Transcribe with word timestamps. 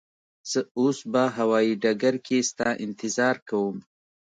زه 0.51 0.59
اوس 0.79 0.99
به 1.11 1.23
هوایی 1.37 1.73
ډګر 1.83 2.15
کی 2.25 2.37
ستا 2.49 2.69
انتظار 2.85 3.35
کوم. 3.49 3.77